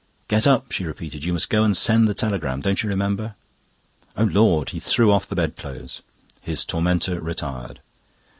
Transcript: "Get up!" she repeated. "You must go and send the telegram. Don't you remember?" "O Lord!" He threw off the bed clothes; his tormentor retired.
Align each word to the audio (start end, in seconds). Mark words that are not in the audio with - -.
"Get 0.27 0.47
up!" 0.47 0.71
she 0.71 0.83
repeated. 0.83 1.23
"You 1.23 1.33
must 1.33 1.51
go 1.51 1.63
and 1.63 1.77
send 1.77 2.07
the 2.07 2.15
telegram. 2.15 2.59
Don't 2.59 2.81
you 2.81 2.89
remember?" 2.89 3.35
"O 4.17 4.23
Lord!" 4.23 4.71
He 4.71 4.79
threw 4.79 5.11
off 5.11 5.27
the 5.29 5.35
bed 5.35 5.55
clothes; 5.55 6.01
his 6.41 6.65
tormentor 6.65 7.19
retired. 7.19 7.81